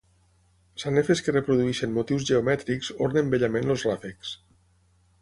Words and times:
Sanefes 0.83 1.21
que 1.25 1.35
reprodueixen 1.35 1.95
motius 1.99 2.27
geomètriques 2.31 2.93
ornen 3.09 3.33
bellament 3.37 3.75
els 3.75 3.89
ràfecs. 3.93 4.37